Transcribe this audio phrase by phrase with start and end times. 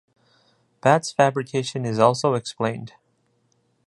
[0.81, 2.93] Bats fabrication is also explained.